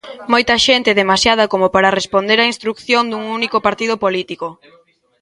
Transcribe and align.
Moita 0.33 0.55
xente, 0.65 0.97
demasiada 1.01 1.49
como 1.53 1.67
para 1.75 1.95
responder 1.99 2.37
á 2.43 2.45
instrución 2.53 3.03
dun 3.11 3.23
único 3.39 3.57
partido 3.67 3.95
político. 4.03 4.47